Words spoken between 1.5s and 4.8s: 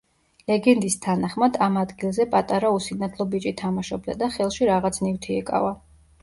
ამ ადგილზე პატარა უსინათლო ბიჭი თამაშობდა და ხელში